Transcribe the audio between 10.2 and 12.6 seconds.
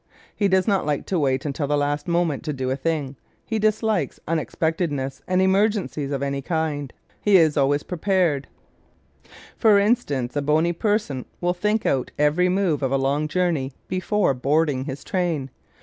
a bony person will think out every